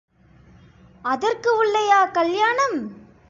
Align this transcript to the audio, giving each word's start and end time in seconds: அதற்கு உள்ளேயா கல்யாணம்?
அதற்கு 1.01 1.49
உள்ளேயா 1.55 2.11
கல்யாணம்? 2.11 2.77